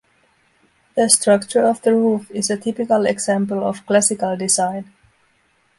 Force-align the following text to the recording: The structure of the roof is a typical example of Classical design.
The 0.97 1.11
structure 1.11 1.63
of 1.63 1.83
the 1.83 1.93
roof 1.93 2.31
is 2.31 2.49
a 2.49 2.57
typical 2.57 3.05
example 3.05 3.63
of 3.63 3.85
Classical 3.85 4.35
design. 4.35 4.91